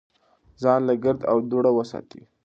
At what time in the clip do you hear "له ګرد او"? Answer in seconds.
0.87-1.37